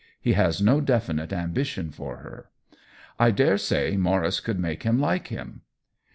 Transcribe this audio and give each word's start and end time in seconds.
He 0.19 0.33
has 0.33 0.59
no 0.63 0.81
definite 0.81 1.31
ambitions 1.31 1.95
for 1.95 2.17
her. 2.17 2.49
I 3.19 3.29
dare 3.29 3.59
say 3.59 3.97
Maurice 3.97 4.39
could 4.39 4.59
make 4.59 4.81
him 4.81 4.99
like 4.99 5.27
him." 5.27 5.61